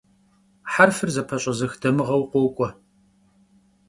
Herfır 0.73 1.07
zepeş'ezıx 1.15 1.73
damığeu 1.81 2.23
khok'ue. 2.31 2.69